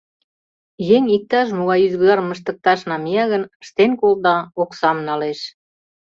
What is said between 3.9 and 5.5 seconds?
колта, оксам налеш.